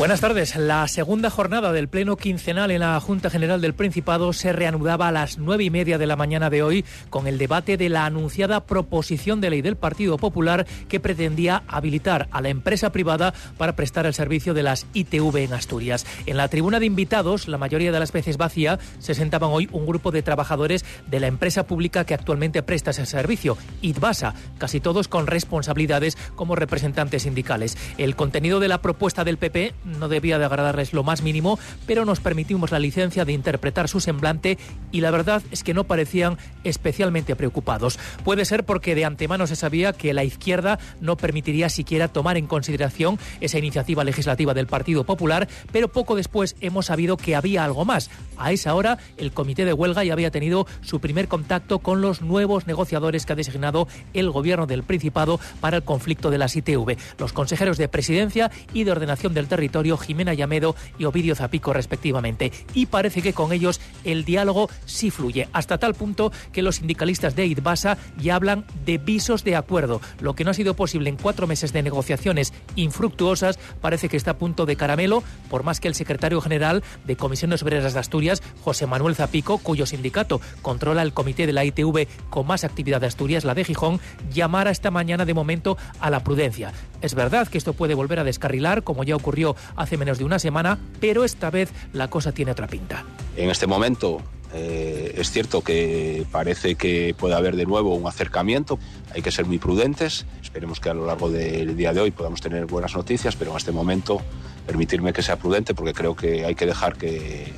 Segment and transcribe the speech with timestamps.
[0.00, 0.56] Buenas tardes.
[0.56, 5.12] La segunda jornada del Pleno quincenal en la Junta General del Principado se reanudaba a
[5.12, 8.64] las nueve y media de la mañana de hoy con el debate de la anunciada
[8.64, 14.06] proposición de ley del Partido Popular que pretendía habilitar a la empresa privada para prestar
[14.06, 16.06] el servicio de las ITV en Asturias.
[16.24, 19.84] En la tribuna de invitados, la mayoría de las veces vacía, se sentaban hoy un
[19.84, 25.08] grupo de trabajadores de la empresa pública que actualmente presta ese servicio, ITBASA, casi todos
[25.08, 27.76] con responsabilidades como representantes sindicales.
[27.98, 32.04] El contenido de la propuesta del PP no debía de agradarles lo más mínimo, pero
[32.04, 34.58] nos permitimos la licencia de interpretar su semblante
[34.92, 37.98] y la verdad es que no parecían especialmente preocupados.
[38.24, 42.46] Puede ser porque de antemano se sabía que la izquierda no permitiría siquiera tomar en
[42.46, 47.84] consideración esa iniciativa legislativa del Partido Popular, pero poco después hemos sabido que había algo
[47.84, 48.10] más.
[48.36, 52.22] A esa hora, el comité de huelga ya había tenido su primer contacto con los
[52.22, 56.96] nuevos negociadores que ha designado el gobierno del Principado para el conflicto de las ITV,
[57.18, 62.52] los consejeros de presidencia y de ordenación del territorio Jimena Llamedo y Ovidio Zapico respectivamente.
[62.74, 67.36] Y parece que con ellos el diálogo sí fluye, hasta tal punto que los sindicalistas
[67.36, 70.00] de IDBASA ya hablan de visos de acuerdo.
[70.20, 74.32] Lo que no ha sido posible en cuatro meses de negociaciones infructuosas parece que está
[74.32, 78.42] a punto de caramelo, por más que el secretario general de Comisiones Obreras de Asturias,
[78.62, 83.06] José Manuel Zapico, cuyo sindicato controla el comité de la ITV con más actividad de
[83.06, 84.00] Asturias, la de Gijón,
[84.32, 86.72] llamara esta mañana de momento a la prudencia.
[87.00, 90.38] Es verdad que esto puede volver a descarrilar, como ya ocurrió hace menos de una
[90.38, 93.04] semana, pero esta vez la cosa tiene otra pinta.
[93.36, 98.78] En este momento eh, es cierto que parece que puede haber de nuevo un acercamiento,
[99.14, 102.40] hay que ser muy prudentes, esperemos que a lo largo del día de hoy podamos
[102.40, 104.20] tener buenas noticias, pero en este momento
[104.66, 107.52] permitirme que sea prudente porque creo que hay que dejar que,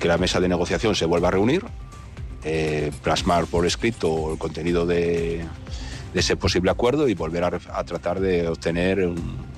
[0.00, 1.64] que la mesa de negociación se vuelva a reunir,
[2.44, 5.44] eh, plasmar por escrito el contenido de,
[6.14, 9.57] de ese posible acuerdo y volver a, a tratar de obtener un,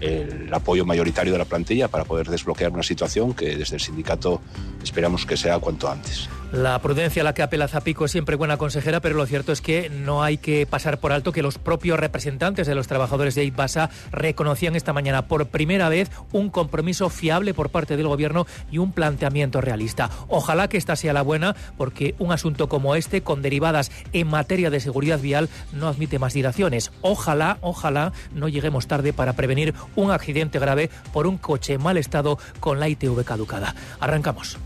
[0.00, 4.40] el apoyo mayoritario de la plantilla para poder desbloquear una situación que desde el sindicato
[4.82, 6.28] esperamos que sea cuanto antes.
[6.52, 9.60] La prudencia a la que apela Zapico es siempre buena consejera, pero lo cierto es
[9.60, 13.44] que no hay que pasar por alto que los propios representantes de los trabajadores de
[13.44, 18.78] ITBASA reconocían esta mañana por primera vez un compromiso fiable por parte del gobierno y
[18.78, 20.08] un planteamiento realista.
[20.28, 24.70] Ojalá que esta sea la buena, porque un asunto como este, con derivadas en materia
[24.70, 26.92] de seguridad vial, no admite más dilaciones.
[27.02, 31.96] Ojalá, ojalá no lleguemos tarde para prevenir un accidente grave por un coche en mal
[31.96, 33.74] estado con la ITV caducada.
[34.00, 34.58] Arrancamos.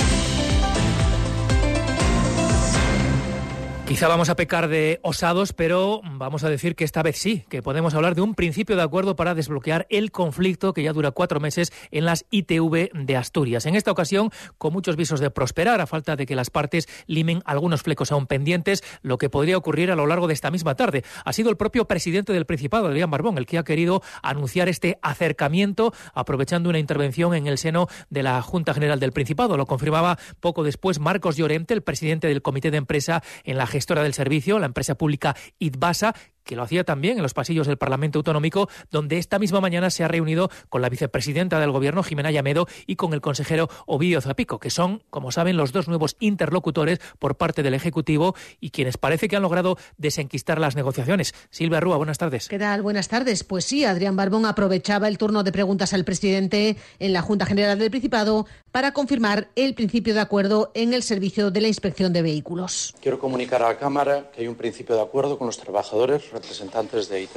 [3.91, 7.61] Quizá vamos a pecar de osados, pero vamos a decir que esta vez sí, que
[7.61, 11.41] podemos hablar de un principio de acuerdo para desbloquear el conflicto que ya dura cuatro
[11.41, 13.67] meses en las ITV de Asturias.
[13.67, 17.43] En esta ocasión, con muchos visos de prosperar, a falta de que las partes limen
[17.45, 21.03] algunos flecos aún pendientes, lo que podría ocurrir a lo largo de esta misma tarde.
[21.25, 25.01] Ha sido el propio presidente del Principado, Adrián Barbón, el que ha querido anunciar este
[25.03, 29.57] acercamiento, aprovechando una intervención en el seno de la Junta General del Principado.
[29.57, 34.02] Lo confirmaba poco después Marcos Llorente, el presidente del Comité de Empresa en la gestora
[34.02, 36.14] del servicio, la empresa pública IDBASA,
[36.45, 40.05] que lo hacía también en los pasillos del Parlamento Autonómico, donde esta misma mañana se
[40.05, 44.59] ha reunido con la vicepresidenta del Gobierno, Jimena Llamedo, y con el consejero Ovidio Zapico,
[44.59, 49.28] que son, como saben, los dos nuevos interlocutores por parte del Ejecutivo y quienes parece
[49.28, 51.34] que han logrado desenquistar las negociaciones.
[51.51, 52.49] Silvia Rúa, buenas tardes.
[52.49, 52.83] ¿Qué tal?
[52.83, 53.45] Buenas tardes.
[53.45, 57.78] Pues sí, Adrián Barbón aprovechaba el turno de preguntas al presidente en la Junta General
[57.78, 62.22] del Principado para confirmar el principio de acuerdo en el servicio de la inspección de
[62.22, 62.95] vehículos.
[63.01, 67.08] Quiero comunicar a la Cámara que hay un principio de acuerdo con los trabajadores representantes
[67.08, 67.28] de,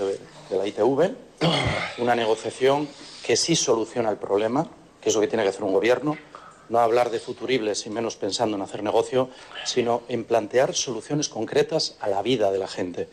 [0.49, 1.15] de la ITV,
[1.99, 2.87] una negociación
[3.25, 4.67] que sí soluciona el problema,
[5.01, 6.17] que es lo que tiene que hacer un gobierno,
[6.69, 9.29] no hablar de futuribles y menos pensando en hacer negocio,
[9.65, 13.09] sino en plantear soluciones concretas a la vida de la gente.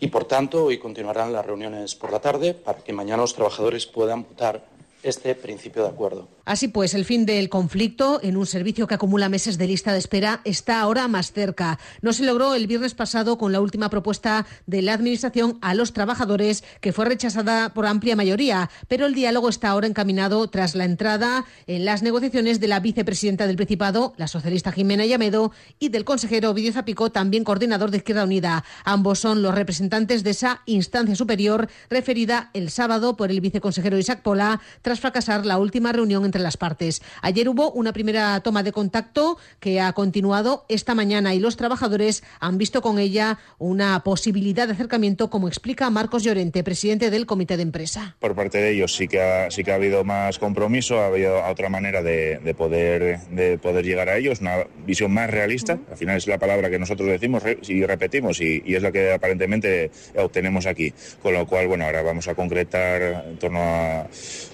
[0.00, 3.86] Y por tanto, hoy continuarán las reuniones por la tarde para que mañana los trabajadores
[3.86, 4.64] puedan votar
[5.02, 6.28] este principio de acuerdo.
[6.44, 9.98] Así pues, el fin del conflicto en un servicio que acumula meses de lista de
[9.98, 11.78] espera está ahora más cerca.
[12.00, 15.92] No se logró el viernes pasado con la última propuesta de la Administración a los
[15.92, 20.84] trabajadores, que fue rechazada por amplia mayoría, pero el diálogo está ahora encaminado tras la
[20.84, 26.04] entrada en las negociaciones de la vicepresidenta del Principado, la socialista Jimena Llamedo, y del
[26.04, 28.64] consejero Ovidio Zapico, también coordinador de Izquierda Unida.
[28.84, 34.22] Ambos son los representantes de esa instancia superior referida el sábado por el viceconsejero Isaac
[34.22, 37.02] Pola tras fracasar la última reunión entre las partes.
[37.20, 42.24] Ayer hubo una primera toma de contacto que ha continuado esta mañana y los trabajadores
[42.40, 47.58] han visto con ella una posibilidad de acercamiento, como explica Marcos Llorente, presidente del comité
[47.58, 48.16] de empresa.
[48.18, 51.44] Por parte de ellos sí que ha, sí que ha habido más compromiso, ha habido
[51.44, 55.78] otra manera de, poder, de poder llegar a ellos, una visión más realista.
[55.90, 59.12] Al final es la palabra que nosotros decimos y repetimos y, y es la que
[59.12, 60.94] aparentemente obtenemos aquí.
[61.22, 64.06] Con lo cual, bueno, ahora vamos a concretar en torno a,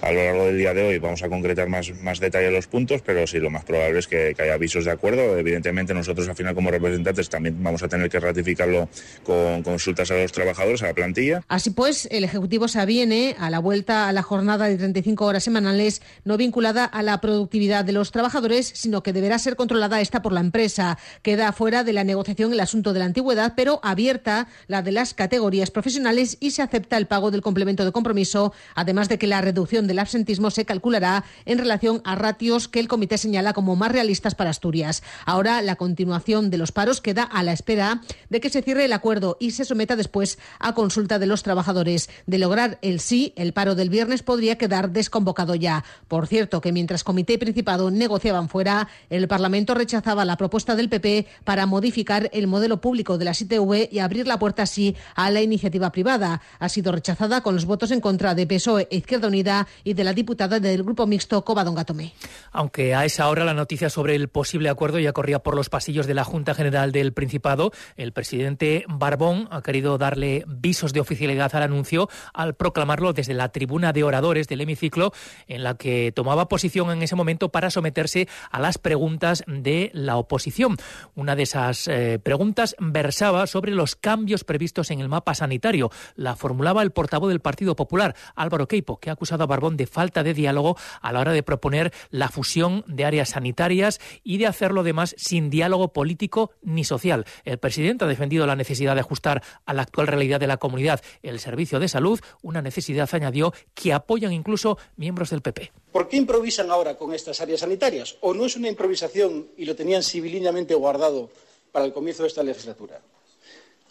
[0.03, 3.03] a lo largo del día de hoy, vamos a concretar más, más detalle los puntos,
[3.03, 5.39] pero sí, lo más probable es que, que haya avisos de acuerdo.
[5.39, 8.89] Evidentemente nosotros al final como representantes también vamos a tener que ratificarlo
[9.23, 11.43] con consultas a los trabajadores, a la plantilla.
[11.49, 15.45] Así pues, el Ejecutivo se aviene a la vuelta a la jornada de 35 horas
[15.45, 20.23] semanales, no vinculada a la productividad de los trabajadores, sino que deberá ser controlada esta
[20.23, 20.99] por la empresa.
[21.23, 25.15] Queda fuera de la negociación el asunto de la antigüedad, pero abierta la de las
[25.15, 29.41] categorías profesionales y se acepta el pago del complemento de compromiso, además de que la
[29.41, 33.91] reducción del absentismo se calculará en relación a ratios que el comité señala como más
[33.91, 35.03] realistas para Asturias.
[35.27, 38.01] Ahora la continuación de los paros queda a la espera
[38.31, 42.09] de que se cierre el acuerdo y se someta después a consulta de los trabajadores.
[42.27, 45.85] De lograr el sí, el paro del viernes podría quedar desconvocado ya.
[46.07, 50.89] Por cierto, que mientras Comité y Principado negociaban fuera, el Parlamento rechazaba la propuesta del
[50.89, 55.33] PP para modificar el modelo público de la ITV y abrir la puerta así a
[55.33, 56.41] la iniciativa privada.
[56.61, 60.13] Ha sido rechazada con los votos en contra de PSOE Izquierda Unida y de la
[60.13, 62.13] diputada del Grupo Mixto Covadonga Tomé.
[62.53, 66.07] Aunque a esa hora la noticia sobre el posible acuerdo ya corría por los pasillos
[66.07, 71.55] de la Junta General del Principado, el presidente Barbón ha querido darle visos de oficialidad
[71.57, 75.13] al anuncio al proclamarlo desde la tribuna de oradores del hemiciclo,
[75.49, 80.17] en la que tomaba posición en ese momento para someterse a las preguntas de la
[80.17, 80.77] oposición.
[81.15, 85.91] Una de esas eh, preguntas versaba sobre los cambios previstos en el mapa sanitario.
[86.15, 89.87] La formulaba el portavoz del Partido Popular, Álvaro Queipo, que ha acusado a Barbón de
[89.95, 94.47] falta de diálogo a la hora de proponer la fusión de áreas sanitarias y de
[94.47, 97.25] hacerlo además sin diálogo político ni social.
[97.45, 101.01] El presidente ha defendido la necesidad de ajustar a la actual realidad de la comunidad
[101.23, 105.73] el servicio de salud, una necesidad, añadió, que apoyan incluso miembros del PP.
[105.93, 108.17] ¿Por qué improvisan ahora con estas áreas sanitarias?
[108.21, 111.31] ¿O no es una improvisación y lo tenían civilíneamente guardado
[111.71, 113.01] para el comienzo de esta legislatura?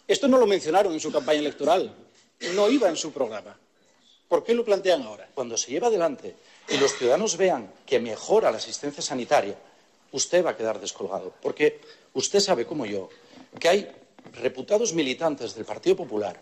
[0.06, 1.94] Esto no lo mencionaron en su campaña electoral,
[2.54, 3.56] no iba en su programa.
[4.34, 5.28] ¿Por qué lo plantean ahora?
[5.32, 6.34] Cuando se lleva adelante
[6.68, 9.54] y los ciudadanos vean que mejora la asistencia sanitaria,
[10.10, 11.32] usted va a quedar descolgado.
[11.40, 11.80] Porque
[12.14, 13.10] usted sabe, como yo,
[13.60, 13.88] que hay
[14.32, 16.40] reputados militantes del Partido Popular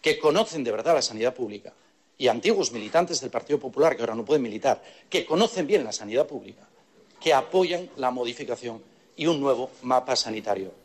[0.00, 1.72] que conocen de verdad la sanidad pública
[2.16, 4.80] y antiguos militantes del Partido Popular que ahora no pueden militar,
[5.10, 6.62] que conocen bien la sanidad pública,
[7.20, 8.80] que apoyan la modificación
[9.16, 10.81] y un nuevo mapa sanitario.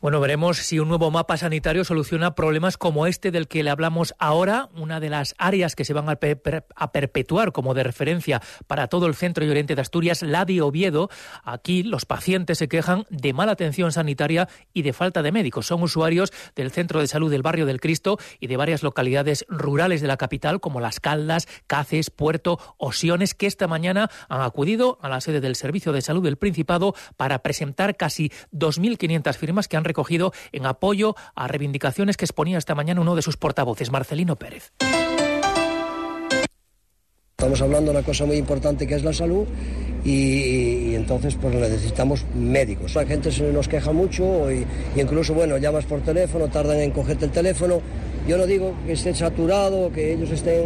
[0.00, 4.14] Bueno, veremos si un nuevo mapa sanitario soluciona problemas como este del que le hablamos
[4.18, 9.06] ahora, una de las áreas que se van a, perpetuar como de referencia para todo
[9.06, 11.08] el centro y oriente de Asturias, la de Oviedo.
[11.42, 15.66] Aquí los pacientes se quejan de mala atención sanitaria y de falta de médicos.
[15.66, 20.00] Son usuarios del centro de salud del barrio del Cristo y de varias localidades rurales
[20.00, 25.08] de la capital como Las Caldas, Caces, Puerto, Osiones, que esta mañana han acudido a
[25.08, 30.32] la sede del Servicio de Salud del Principado para presentar casi 2.500 firmas han recogido
[30.52, 34.72] en apoyo a reivindicaciones que exponía esta mañana uno de sus portavoces, Marcelino Pérez.
[37.36, 39.46] Estamos hablando de una cosa muy importante que es la salud
[40.04, 42.94] y, entonces pues necesitamos médicos.
[42.94, 44.64] La gente se nos queja mucho y,
[44.96, 47.82] incluso, bueno, llamas por teléfono, tardan en cogerte el teléfono.
[48.26, 50.62] Yo no digo que esté saturado, que ellos estén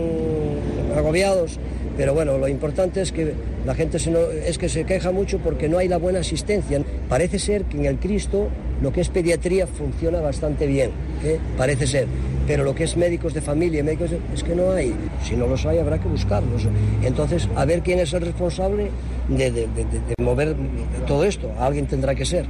[0.97, 1.59] agobiados,
[1.97, 3.35] pero bueno, lo importante es que
[3.67, 4.13] la gente se
[4.47, 6.81] es que se queja mucho porque no hay la buena asistencia.
[7.09, 8.51] Parece ser que en el Cristo
[8.83, 10.93] lo que es pediatría funciona bastante bien,
[11.25, 11.39] ¿eh?
[11.57, 12.07] parece ser.
[12.47, 14.95] Pero lo que es médicos de familia, médicos es que no hay.
[15.23, 16.63] Si no los hay, habrá que buscarlos.
[17.03, 18.91] Entonces, a ver quién es el responsable
[19.29, 19.69] de
[20.19, 20.57] mover
[21.07, 21.53] todo esto.
[21.59, 22.49] Alguien tendrá que ser.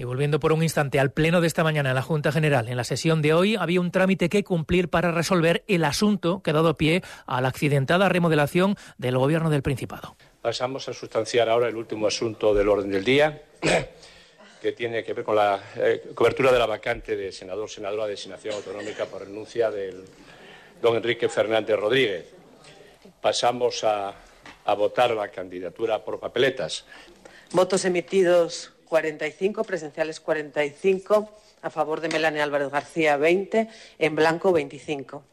[0.00, 2.78] Y volviendo por un instante al pleno de esta mañana en la Junta General, en
[2.78, 6.54] la sesión de hoy había un trámite que cumplir para resolver el asunto que ha
[6.54, 10.16] dado pie a la accidentada remodelación del Gobierno del Principado.
[10.40, 13.42] Pasamos a sustanciar ahora el último asunto del orden del día,
[14.60, 18.10] que tiene que ver con la eh, cobertura de la vacante de senador senadora de
[18.10, 20.04] designación autonómica por renuncia del
[20.80, 22.26] don Enrique Fernández Rodríguez.
[23.20, 24.14] Pasamos a
[24.76, 26.84] votar la candidatura por papeletas.
[27.52, 31.30] Votos emitidos 45, presenciales 45,
[31.62, 35.24] a favor de Melania Álvarez García 20, en blanco 25.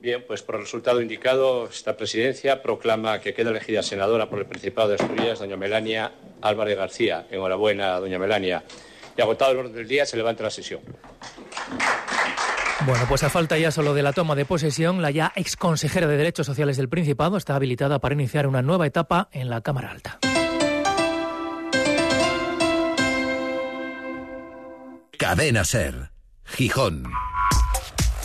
[0.00, 4.46] Bien, pues por el resultado indicado, esta presidencia proclama que queda elegida senadora por el
[4.46, 7.26] Principado de Asturias, doña Melania Álvarez García.
[7.30, 8.64] Enhorabuena, doña Melania.
[9.14, 10.80] Y agotado el orden del día, se levanta la sesión.
[12.86, 16.06] Bueno, pues a falta ya solo de la toma de posesión, la ya ex consejera
[16.06, 19.90] de Derechos Sociales del Principado está habilitada para iniciar una nueva etapa en la Cámara
[19.90, 20.18] Alta.
[25.18, 26.10] Cadena Ser,
[26.46, 27.04] Gijón.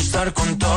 [0.00, 0.70] estar con todo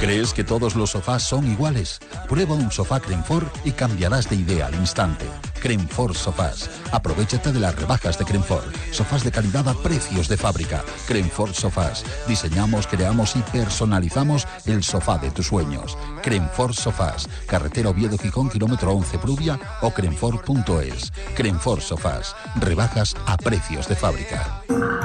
[0.00, 1.98] ¿Crees que todos los sofás son iguales?
[2.28, 5.26] Prueba un sofá Crenfor y cambiarás de idea al instante.
[5.60, 6.70] Crenfor Sofás.
[6.92, 8.62] Aprovechate de las rebajas de Crenfor.
[8.92, 10.84] Sofás de calidad a precios de fábrica.
[11.08, 12.04] Crenfor Sofás.
[12.28, 15.98] Diseñamos, creamos y personalizamos el sofá de tus sueños.
[16.22, 17.28] Crenfor Sofás.
[17.48, 21.12] Carretera Oviedo Gijón, kilómetro 11 Prubia o crenfor.es.
[21.34, 22.36] Crenfor Sofás.
[22.60, 24.62] Rebajas a precios de fábrica.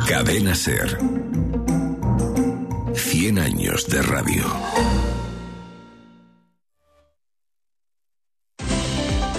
[0.07, 0.99] Cadena Ser.
[3.23, 4.43] 100 años de radio.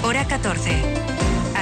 [0.03, 0.94] Hora 14.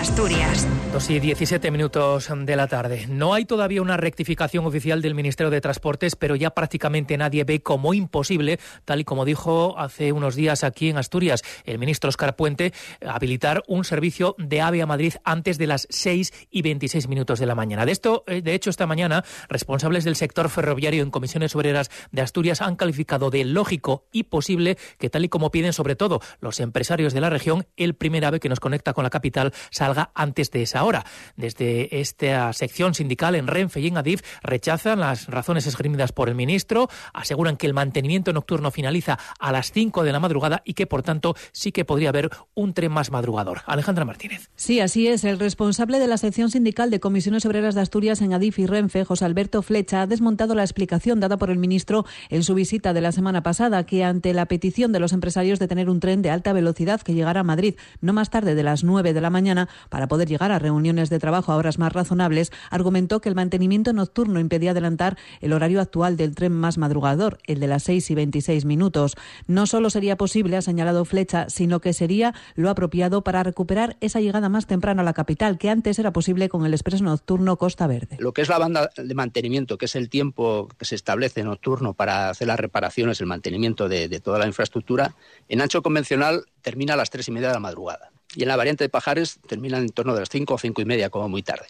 [0.03, 0.67] Asturias.
[0.93, 3.07] Dos y 17 minutos de la tarde.
[3.09, 7.63] No hay todavía una rectificación oficial del Ministerio de Transportes, pero ya prácticamente nadie ve
[7.63, 12.35] como imposible, tal y como dijo hace unos días aquí en Asturias el ministro Oscar
[12.35, 12.73] Puente,
[13.07, 17.47] habilitar un servicio de AVE a Madrid antes de las 6 y 26 minutos de
[17.47, 17.87] la mañana.
[17.87, 22.23] De esto, eh, de hecho, esta mañana, responsables del sector ferroviario en comisiones obreras de
[22.23, 26.59] Asturias han calificado de lógico y posible que, tal y como piden sobre todo los
[26.59, 30.51] empresarios de la región, el primer AVE que nos conecta con la capital salga antes
[30.51, 31.05] de esa hora.
[31.37, 36.35] Desde esta sección sindical en Renfe y en Adif rechazan las razones esgrimidas por el
[36.35, 40.87] ministro, aseguran que el mantenimiento nocturno finaliza a las 5 de la madrugada y que,
[40.87, 43.61] por tanto, sí que podría haber un tren más madrugador.
[43.67, 44.51] Alejandra Martínez.
[44.57, 45.25] Sí, así es.
[45.25, 49.05] El responsable de la sección sindical de comisiones obreras de Asturias en Adif y Renfe,
[49.05, 53.01] José Alberto Flecha, ha desmontado la explicación dada por el ministro en su visita de
[53.01, 56.31] la semana pasada, que ante la petición de los empresarios de tener un tren de
[56.31, 59.69] alta velocidad que llegara a Madrid no más tarde de las 9 de la mañana,
[59.89, 63.93] para poder llegar a reuniones de trabajo a horas más razonables, argumentó que el mantenimiento
[63.93, 68.15] nocturno impedía adelantar el horario actual del tren más madrugador, el de las 6 y
[68.15, 69.17] 26 minutos.
[69.47, 74.21] No solo sería posible, ha señalado Flecha, sino que sería lo apropiado para recuperar esa
[74.21, 77.87] llegada más temprana a la capital, que antes era posible con el expreso nocturno Costa
[77.87, 78.17] Verde.
[78.19, 81.95] Lo que es la banda de mantenimiento, que es el tiempo que se establece nocturno
[81.95, 85.15] para hacer las reparaciones, el mantenimiento de, de toda la infraestructura,
[85.49, 88.57] en ancho convencional termina a las tres y media de la madrugada y en la
[88.57, 91.43] variante de Pajares terminan en torno de las 5 o 5 y media, como muy
[91.43, 91.67] tarde.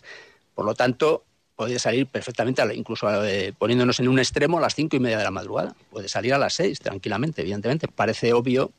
[0.54, 1.24] Por lo tanto,
[1.56, 5.24] puede salir perfectamente, incluso eh, poniéndonos en un extremo, a las 5 y media de
[5.24, 5.74] la madrugada.
[5.90, 7.88] Puede salir a las 6, tranquilamente, evidentemente.
[7.88, 8.72] Parece obvio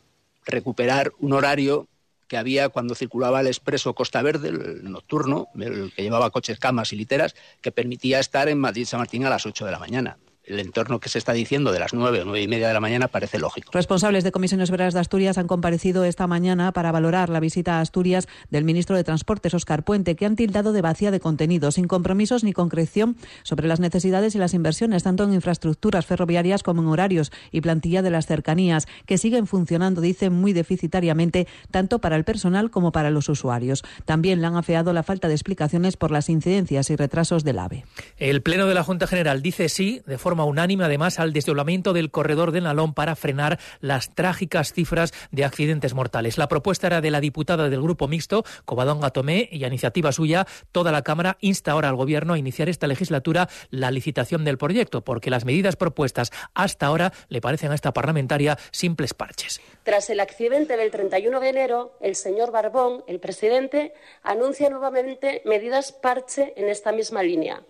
[0.46, 1.88] recuperar un horario
[2.28, 6.94] que había cuando circulaba el expreso Costa Verde, el nocturno, el que llevaba coches, camas
[6.94, 10.60] y literas, que permitía estar en Madrid-San Martín a las 8 de la mañana el
[10.60, 13.08] entorno que se está diciendo de las nueve o nueve y media de la mañana
[13.08, 13.72] parece lógico.
[13.72, 17.82] Responsables de comisiones obreras de Asturias han comparecido esta mañana para valorar la visita a
[17.82, 21.88] Asturias del ministro de Transportes, Óscar Puente, que han tildado de vacía de contenido, sin
[21.88, 26.90] compromisos ni concreción sobre las necesidades y las inversiones, tanto en infraestructuras ferroviarias como en
[26.90, 32.26] horarios y plantilla de las cercanías, que siguen funcionando, dicen, muy deficitariamente, tanto para el
[32.26, 33.84] personal como para los usuarios.
[34.06, 37.86] También le han afeado la falta de explicaciones por las incidencias y retrasos del AVE.
[38.18, 42.10] El Pleno de la Junta General dice sí, de forma unánime además al desdoblamiento del
[42.10, 46.38] corredor de Nalón para frenar las trágicas cifras de accidentes mortales.
[46.38, 50.48] La propuesta era de la diputada del Grupo Mixto, Covadonga Tomé, y a iniciativa suya,
[50.72, 55.04] toda la Cámara insta ahora al Gobierno a iniciar esta legislatura la licitación del proyecto,
[55.04, 59.62] porque las medidas propuestas hasta ahora le parecen a esta parlamentaria simples parches.
[59.84, 65.92] Tras el accidente del 31 de enero, el señor Barbón, el presidente, anuncia nuevamente medidas
[65.92, 67.64] parche en esta misma línea.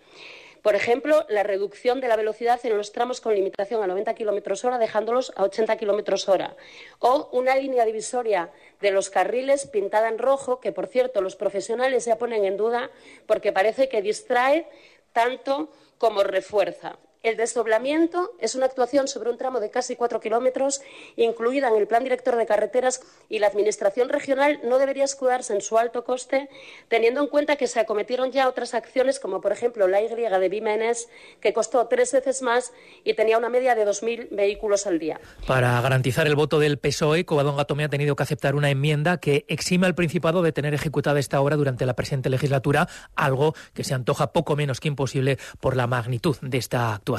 [0.64, 4.64] Por ejemplo, la reducción de la velocidad en los tramos con limitación a 90 kilómetros
[4.64, 6.56] hora, dejándolos a 80 kilómetros hora.
[7.00, 12.06] O una línea divisoria de los carriles pintada en rojo, que, por cierto, los profesionales
[12.06, 12.90] ya ponen en duda
[13.26, 14.66] porque parece que distrae
[15.12, 15.68] tanto
[15.98, 16.96] como refuerza.
[17.24, 20.82] El desdoblamiento es una actuación sobre un tramo de casi cuatro kilómetros,
[21.16, 23.00] incluida en el Plan Director de Carreteras,
[23.30, 26.50] y la Administración regional no debería escudarse en su alto coste,
[26.88, 30.48] teniendo en cuenta que se acometieron ya otras acciones, como por ejemplo la Y de
[30.50, 31.08] Bimenes,
[31.40, 35.18] que costó tres veces más y tenía una media de 2.000 vehículos al día.
[35.46, 39.46] Para garantizar el voto del PSOE, Covadonga Tomé ha tenido que aceptar una enmienda que
[39.48, 43.94] exime al Principado de tener ejecutada esta obra durante la presente legislatura, algo que se
[43.94, 47.13] antoja poco menos que imposible por la magnitud de esta actuación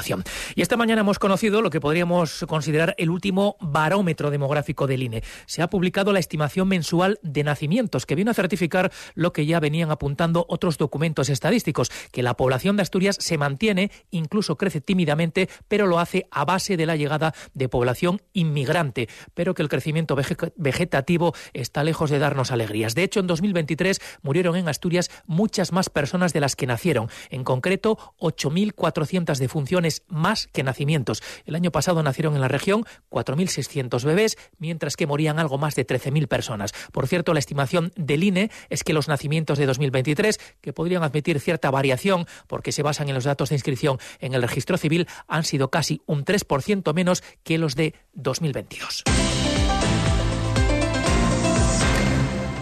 [0.54, 5.22] Y esta mañana hemos conocido lo que podríamos considerar el último barómetro demográfico del INE.
[5.46, 9.58] Se ha publicado la estimación mensual de nacimientos, que viene a certificar lo que ya
[9.58, 15.48] venían apuntando otros documentos estadísticos, que la población de Asturias se mantiene, incluso crece tímidamente,
[15.68, 20.16] pero lo hace a base de la llegada de población inmigrante, pero que el crecimiento
[20.56, 22.94] vegetativo está lejos de darnos alegrías.
[22.94, 27.44] De hecho, en 2023 murieron en Asturias muchas más personas de las que nacieron, en
[27.44, 31.22] concreto 8.400 defunciones más que nacimientos.
[31.44, 35.86] El año pasado nacieron en la región 4.600 bebés, mientras que morían algo más de
[35.86, 36.72] 13.000 personas.
[36.92, 41.40] Por cierto, la estimación del INE es que los nacimientos de 2023, que podrían admitir
[41.40, 45.44] cierta variación porque se basan en los datos de inscripción en el registro civil, han
[45.44, 49.04] sido casi un 3% menos que los de 2022.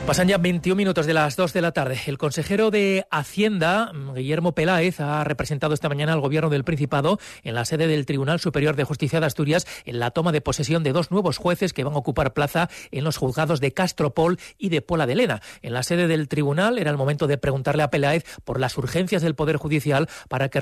[0.07, 1.99] Pasan ya 21 minutos de las 2 de la tarde.
[2.07, 7.55] El consejero de Hacienda, Guillermo Peláez, ha representado esta mañana al gobierno del Principado en
[7.55, 10.93] la sede del Tribunal Superior de Justicia de Asturias en la toma de posesión de
[10.93, 14.83] dos nuevos jueces que van a ocupar plaza en los juzgados de Castropol y de
[14.83, 15.41] Pola de Lena.
[15.63, 19.23] En la sede del tribunal era el momento de preguntarle a Peláez por las urgencias
[19.23, 20.61] del Poder Judicial para que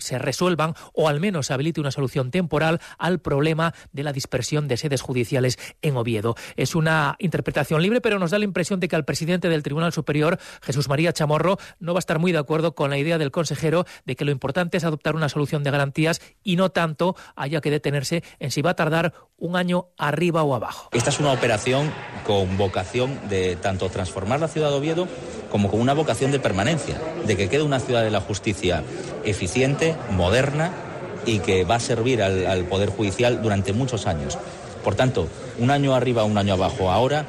[0.00, 4.76] se resuelvan o al menos habilite una solución temporal al problema de la dispersión de
[4.76, 6.34] sedes judiciales en Oviedo.
[6.56, 10.38] Es una interpretación libre, pero nos da la impresión que al presidente del Tribunal Superior,
[10.62, 13.84] Jesús María Chamorro, no va a estar muy de acuerdo con la idea del consejero
[14.04, 17.70] de que lo importante es adoptar una solución de garantías y no tanto haya que
[17.70, 20.88] detenerse en si va a tardar un año arriba o abajo.
[20.92, 21.90] Esta es una operación
[22.24, 25.08] con vocación de tanto transformar la ciudad de Oviedo
[25.50, 28.82] como con una vocación de permanencia, de que quede una ciudad de la justicia
[29.24, 30.72] eficiente, moderna
[31.26, 34.38] y que va a servir al, al Poder Judicial durante muchos años.
[34.82, 37.26] Por tanto, un año arriba, un año abajo ahora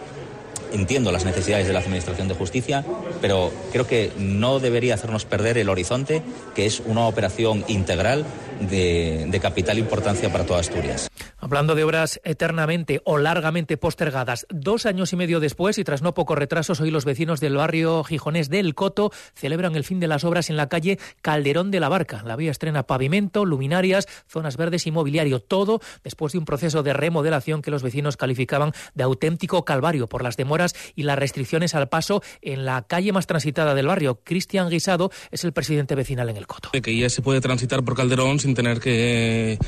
[0.74, 2.84] entiendo las necesidades de la Administración de Justicia,
[3.22, 6.22] pero creo que no debería hacernos perder el horizonte,
[6.56, 8.25] que es una operación integral
[8.60, 11.10] de, capital importancia para toda Asturias.
[11.44, 16.14] Hablando de obras eternamente o largamente postergadas, dos años y medio después y tras no
[16.14, 20.24] pocos retrasos, hoy los vecinos del barrio gijonés del Coto celebran el fin de las
[20.24, 22.24] obras en la calle Calderón de la Barca.
[22.24, 26.94] La vía estrena pavimento, luminarias, zonas verdes y mobiliario, todo después de un proceso de
[26.94, 31.90] remodelación que los vecinos calificaban de auténtico calvario por las demoras y las restricciones al
[31.90, 34.22] paso en la calle más transitada del barrio.
[34.24, 36.70] Cristian Guisado es el presidente vecinal en el Coto.
[36.72, 39.60] Que ya se puede transitar por Calderón sin tener que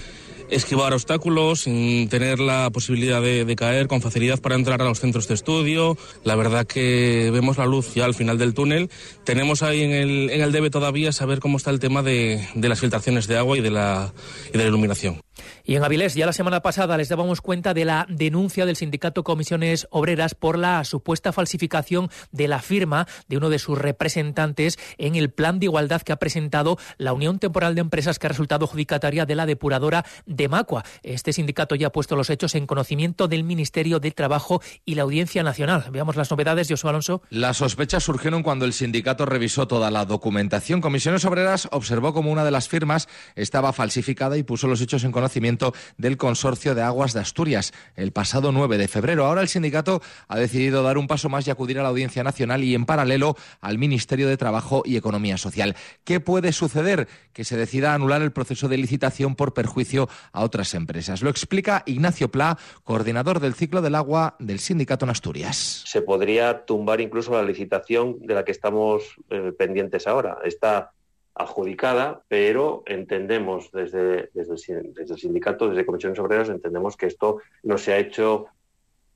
[0.50, 5.28] esquivar obstáculos, sin tener la posibilidad de, caer con facilidad para entrar a los centros
[5.28, 5.98] de estudio.
[6.24, 8.90] La verdad que vemos la luz ya al final del túnel.
[9.24, 12.70] Tenemos ahí en el, en el debe todavía saber cómo está el tema de, de
[12.70, 14.14] las filtraciones de agua y de la,
[14.50, 15.22] y de la iluminación.
[15.68, 19.24] Y en Avilés, ya la semana pasada les dábamos cuenta de la denuncia del sindicato
[19.24, 25.16] Comisiones Obreras por la supuesta falsificación de la firma de uno de sus representantes en
[25.16, 28.66] el plan de igualdad que ha presentado la Unión Temporal de Empresas que ha resultado
[28.66, 30.84] adjudicataria de la depuradora de Macua.
[31.02, 35.02] Este sindicato ya ha puesto los hechos en conocimiento del Ministerio de Trabajo y la
[35.02, 35.86] Audiencia Nacional.
[35.90, 37.24] Veamos las novedades, Josué Alonso.
[37.32, 40.80] Las sospechas surgieron cuando el sindicato revisó toda la documentación.
[40.80, 45.12] Comisiones Obreras observó como una de las firmas estaba falsificada y puso los hechos en
[45.12, 45.55] conocimiento
[45.98, 49.26] del Consorcio de Aguas de Asturias el pasado 9 de febrero.
[49.26, 52.64] Ahora el sindicato ha decidido dar un paso más y acudir a la Audiencia Nacional
[52.64, 55.76] y en paralelo al Ministerio de Trabajo y Economía Social.
[56.04, 57.08] ¿Qué puede suceder?
[57.34, 61.22] Que se decida anular el proceso de licitación por perjuicio a otras empresas.
[61.22, 65.84] Lo explica Ignacio Pla, coordinador del ciclo del agua del sindicato en Asturias.
[65.86, 70.38] Se podría tumbar incluso la licitación de la que estamos eh, pendientes ahora.
[70.44, 70.95] Está
[71.36, 77.94] adjudicada, pero entendemos desde, desde, el, sindicato, desde Comisiones Obreras, entendemos que esto no se
[77.94, 78.48] ha hecho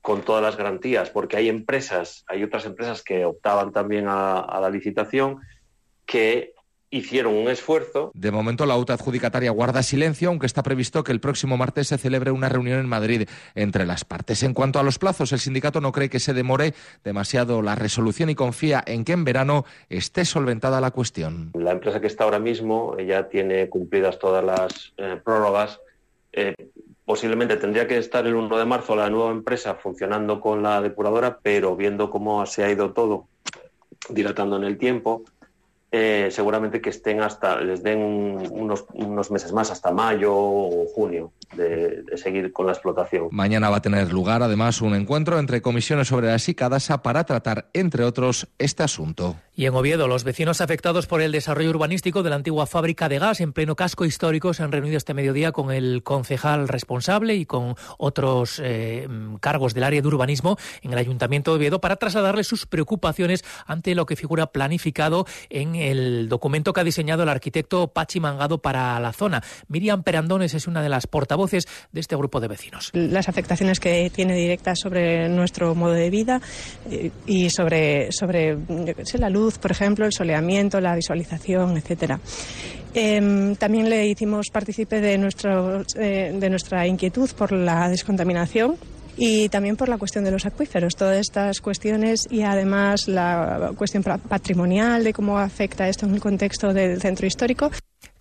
[0.02, 4.70] con todas las garantías, porque hay empresas, hay otras empresas que optaban también a la
[4.70, 5.40] licitación
[6.06, 6.54] que
[6.90, 8.10] hicieron un esfuerzo.
[8.14, 11.98] De momento, la UTA adjudicataria guarda silencio, aunque está previsto que el próximo martes se
[11.98, 14.42] celebre una reunión en Madrid entre las partes.
[14.42, 16.74] En cuanto a los plazos, el sindicato no cree que se demore
[17.04, 21.52] demasiado la resolución y confía en que en verano esté solventada la cuestión.
[21.54, 25.80] La empresa que está ahora mismo ya tiene cumplidas todas las eh, prórrogas.
[26.32, 26.54] Eh,
[27.04, 31.38] posiblemente tendría que estar el 1 de marzo la nueva empresa funcionando con la depuradora,
[31.42, 33.26] pero viendo cómo se ha ido todo
[34.08, 35.24] dilatando en el tiempo,
[35.92, 37.98] eh, seguramente que estén hasta, les den
[38.50, 43.28] unos, unos meses más, hasta mayo o junio de, seguir con la explotación.
[43.32, 47.70] Mañana va a tener lugar además un encuentro entre comisiones obreras y Cadasa para tratar,
[47.72, 49.36] entre otros, este asunto.
[49.54, 53.18] Y en Oviedo, los vecinos afectados por el desarrollo urbanístico de la antigua fábrica de
[53.18, 57.46] gas en pleno casco histórico se han reunido este mediodía con el concejal responsable y
[57.46, 59.08] con otros eh,
[59.40, 63.94] cargos del área de urbanismo en el Ayuntamiento de Oviedo para trasladarles sus preocupaciones ante
[63.94, 68.98] lo que figura planificado en el documento que ha diseñado el arquitecto Pachi Mangado para
[69.00, 69.42] la zona.
[69.68, 72.90] Miriam Perandones es una de las portavoces de este grupo de vecinos.
[72.92, 76.40] Las afectaciones que tiene directas sobre nuestro modo de vida
[76.90, 78.56] eh, y sobre, sobre
[79.18, 82.20] la luz, por ejemplo, el soleamiento, la visualización, etcétera.
[82.92, 88.76] Em, también le hicimos partícipe de, nuestro, eh, de nuestra inquietud por la descontaminación
[89.22, 90.96] y también por la cuestión de los acuíferos.
[90.96, 96.72] Todas estas cuestiones y además la cuestión patrimonial de cómo afecta esto en el contexto
[96.72, 97.70] del centro histórico.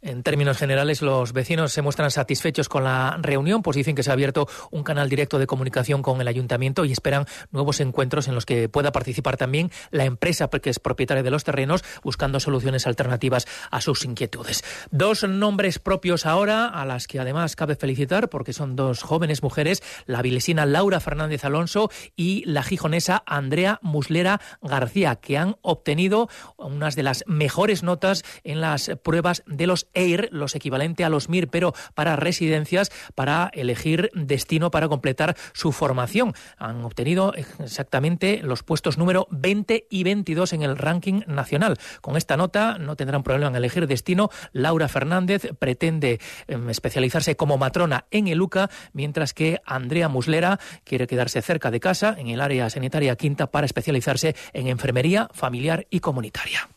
[0.01, 4.09] En términos generales, los vecinos se muestran satisfechos con la reunión, pues dicen que se
[4.09, 8.35] ha abierto un canal directo de comunicación con el ayuntamiento y esperan nuevos encuentros en
[8.35, 12.88] los que pueda participar también la empresa que es propietaria de los terrenos, buscando soluciones
[12.88, 14.63] alternativas a sus inquietudes.
[14.91, 19.83] Dos nombres propios ahora, a las que además cabe felicitar, porque son dos jóvenes mujeres,
[20.05, 26.95] la vilesina Laura Fernández Alonso y la gijonesa Andrea Muslera García, que han obtenido unas
[26.95, 31.47] de las mejores notas en las pruebas de los EIR, los equivalente a los MIR,
[31.47, 36.34] pero para residencias, para elegir destino para completar su formación.
[36.58, 41.78] Han obtenido exactamente los puestos número 20 y 22 en el ranking nacional.
[42.02, 44.30] Con esta nota no tendrán problema en elegir destino.
[44.52, 51.08] Laura Fernández pretende em, especializarse como matrona en el UCA, mientras que Andrea Muslera quiere
[51.08, 55.99] quedarse cerca de casa, en el área sanitaria quinta, para especializarse en enfermería familiar y
[55.99, 56.69] comunitaria.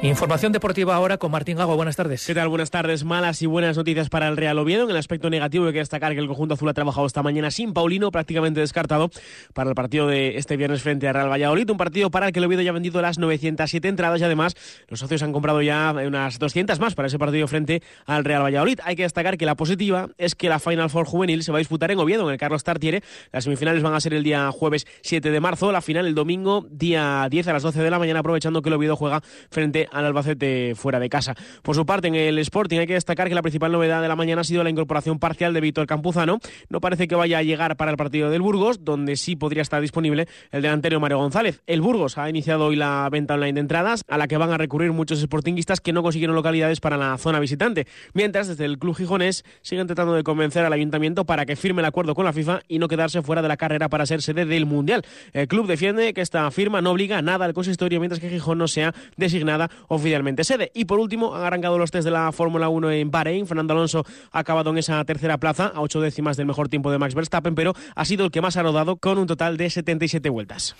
[0.00, 1.74] Información deportiva ahora con Martín Gago.
[1.74, 2.24] Buenas tardes.
[2.24, 2.48] ¿Qué tal?
[2.48, 3.02] Buenas tardes.
[3.02, 4.84] Malas y buenas noticias para el Real Oviedo.
[4.84, 7.50] En el aspecto negativo hay que destacar que el conjunto azul ha trabajado esta mañana
[7.50, 9.10] sin Paulino, prácticamente descartado
[9.54, 11.68] para el partido de este viernes frente a Real Valladolid.
[11.68, 14.54] Un partido para el que el Oviedo ya ha vendido las 907 entradas y además
[14.86, 18.78] los socios han comprado ya unas 200 más para ese partido frente al Real Valladolid.
[18.84, 21.60] Hay que destacar que la positiva es que la Final Four juvenil se va a
[21.60, 23.02] disputar en Oviedo, en el Carlos Tartiere.
[23.32, 26.68] Las semifinales van a ser el día jueves 7 de marzo, la final el domingo
[26.70, 30.04] día 10 a las 12 de la mañana, aprovechando que el Oviedo juega frente al
[30.04, 31.34] Albacete fuera de casa.
[31.62, 34.16] Por su parte, en el Sporting hay que destacar que la principal novedad de la
[34.16, 36.38] mañana ha sido la incorporación parcial de Víctor Campuzano.
[36.68, 39.80] No parece que vaya a llegar para el partido del Burgos, donde sí podría estar
[39.80, 41.62] disponible el delantero Mario González.
[41.66, 44.58] El Burgos ha iniciado hoy la venta online de entradas, a la que van a
[44.58, 47.86] recurrir muchos sportinguistas que no consiguieron localidades para la zona visitante.
[48.14, 51.86] Mientras, desde el club gijonés siguen tratando de convencer al ayuntamiento para que firme el
[51.86, 54.66] acuerdo con la FIFA y no quedarse fuera de la carrera para ser sede del
[54.66, 55.02] Mundial.
[55.32, 58.68] El club defiende que esta firma no obliga nada al consistorio mientras que Gijón no
[58.68, 60.70] sea designada oficialmente sede.
[60.74, 63.46] Y por último, han arrancado los test de la Fórmula 1 en Bahrein.
[63.46, 66.98] Fernando Alonso ha acabado en esa tercera plaza, a ocho décimas del mejor tiempo de
[66.98, 70.28] Max Verstappen, pero ha sido el que más ha rodado con un total de 77
[70.28, 70.74] vueltas.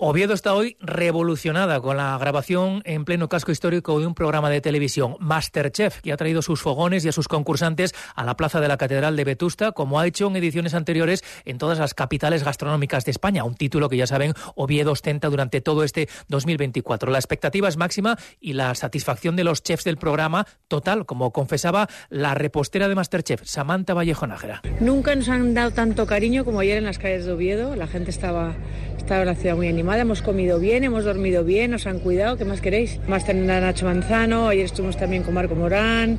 [0.00, 4.60] Oviedo está hoy revolucionada con la grabación en pleno casco histórico de un programa de
[4.60, 8.68] televisión, Masterchef, que ha traído sus fogones y a sus concursantes a la plaza de
[8.68, 13.04] la Catedral de Vetusta, como ha hecho en ediciones anteriores en todas las capitales gastronómicas
[13.06, 17.10] de España, un título que ya saben Oviedo ostenta durante todo este 2024.
[17.10, 21.88] La expectativa es máxima y la satisfacción de los chefs del programa total, como confesaba
[22.08, 24.62] la repostera de Masterchef, Samantha Vallejo Nájera.
[24.78, 28.12] Nunca nos han dado tanto cariño como ayer en las calles de Oviedo, la gente
[28.12, 28.54] estaba,
[28.96, 32.36] estaba en la ciudad muy animada hemos comido bien, hemos dormido bien, nos han cuidado,
[32.36, 33.00] ¿qué más queréis?
[33.08, 36.18] Más tener a Nacho Manzano, ayer estuvimos también con Marco Morán,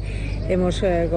[0.50, 1.08] hemos eh,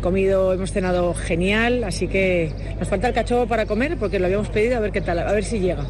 [0.00, 4.48] comido, hemos cenado genial, así que nos falta el cachopo para comer porque lo habíamos
[4.48, 5.84] pedido a ver qué tal, a ver si llega.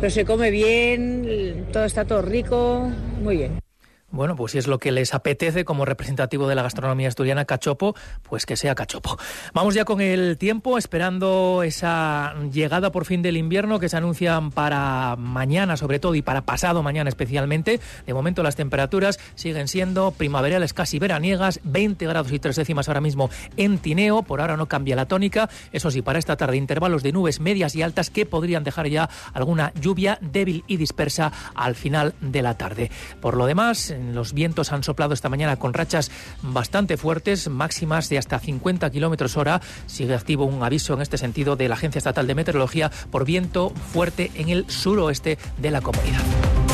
[0.00, 2.88] Pero se come bien, todo está todo rico,
[3.20, 3.67] muy bien.
[4.10, 7.94] Bueno, pues si es lo que les apetece como representativo de la gastronomía asturiana, cachopo,
[8.22, 9.18] pues que sea cachopo.
[9.52, 14.50] Vamos ya con el tiempo, esperando esa llegada por fin del invierno que se anuncian
[14.50, 17.80] para mañana sobre todo y para pasado mañana especialmente.
[18.06, 23.02] De momento las temperaturas siguen siendo primaverales casi veraniegas, 20 grados y tres décimas ahora
[23.02, 25.50] mismo en Tineo, por ahora no cambia la tónica.
[25.70, 29.10] Eso sí, para esta tarde intervalos de nubes medias y altas que podrían dejar ya
[29.34, 32.90] alguna lluvia débil y dispersa al final de la tarde.
[33.20, 36.10] Por lo demás, los vientos han soplado esta mañana con rachas
[36.42, 39.60] bastante fuertes, máximas de hasta 50 kilómetros hora.
[39.86, 43.70] Sigue activo un aviso en este sentido de la Agencia Estatal de Meteorología por viento
[43.92, 46.67] fuerte en el suroeste de la comunidad.